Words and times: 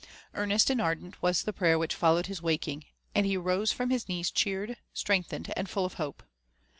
Earnest 0.33 0.71
and 0.71 0.81
ardent 0.81 1.21
was 1.21 1.43
the 1.43 1.53
prayer 1.53 1.77
which 1.77 1.93
followed 1.93 2.25
his 2.25 2.41
wakttig, 2.41 2.85
and' 3.13 3.23
he 3.27 3.37
rose 3.37 3.71
from 3.71 3.91
his 3.91 4.09
knees 4.09 4.31
cheered, 4.31 4.77
strengthened, 4.93 5.53
and 5.55 5.69
full 5.69 5.85
of 5.85 5.93
hope. 6.01 6.23